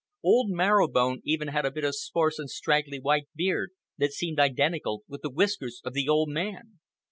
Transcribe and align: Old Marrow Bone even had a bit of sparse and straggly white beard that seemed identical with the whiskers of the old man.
Old 0.23 0.49
Marrow 0.49 0.87
Bone 0.87 1.21
even 1.23 1.49
had 1.49 1.63
a 1.63 1.69
bit 1.69 1.83
of 1.83 1.95
sparse 1.95 2.39
and 2.39 2.49
straggly 2.49 2.99
white 2.99 3.27
beard 3.35 3.69
that 3.99 4.11
seemed 4.13 4.39
identical 4.39 5.03
with 5.07 5.21
the 5.21 5.29
whiskers 5.29 5.79
of 5.85 5.93
the 5.93 6.09
old 6.09 6.29
man. 6.29 6.79